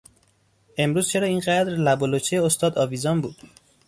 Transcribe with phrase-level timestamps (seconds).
[0.77, 3.35] امروز چرا این قدر لب و لوچهی استاد آویزان بود؟